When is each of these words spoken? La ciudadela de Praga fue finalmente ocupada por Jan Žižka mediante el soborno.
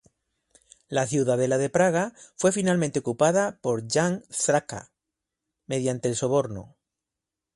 La 0.89 1.05
ciudadela 1.05 1.59
de 1.59 1.69
Praga 1.69 2.15
fue 2.35 2.51
finalmente 2.51 2.97
ocupada 2.97 3.59
por 3.61 3.87
Jan 3.87 4.23
Žižka 4.31 4.89
mediante 5.67 6.09
el 6.09 6.15
soborno. 6.15 6.75